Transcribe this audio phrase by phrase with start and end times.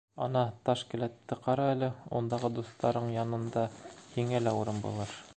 [0.25, 1.89] Ана, таш келәтте ҡара әле,
[2.19, 3.67] ундағы дуҫтарың янында
[4.15, 5.15] һиңә лә урын булыр.